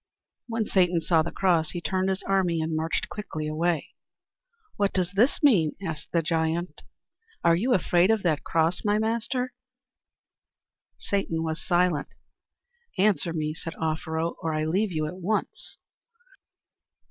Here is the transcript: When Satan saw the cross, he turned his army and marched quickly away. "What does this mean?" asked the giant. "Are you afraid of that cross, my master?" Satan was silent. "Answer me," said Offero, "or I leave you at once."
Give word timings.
When 0.47 0.65
Satan 0.65 0.99
saw 0.99 1.21
the 1.21 1.29
cross, 1.31 1.69
he 1.73 1.79
turned 1.79 2.09
his 2.09 2.23
army 2.23 2.59
and 2.59 2.75
marched 2.75 3.07
quickly 3.07 3.47
away. 3.47 3.89
"What 4.75 4.93
does 4.93 5.11
this 5.11 5.43
mean?" 5.43 5.73
asked 5.85 6.07
the 6.11 6.23
giant. 6.23 6.81
"Are 7.43 7.55
you 7.55 7.75
afraid 7.75 8.09
of 8.09 8.23
that 8.23 8.43
cross, 8.43 8.83
my 8.83 8.97
master?" 8.97 9.53
Satan 10.97 11.43
was 11.43 11.61
silent. 11.63 12.07
"Answer 12.97 13.31
me," 13.31 13.53
said 13.53 13.75
Offero, 13.75 14.33
"or 14.41 14.55
I 14.55 14.65
leave 14.65 14.91
you 14.91 15.05
at 15.05 15.17
once." 15.17 15.77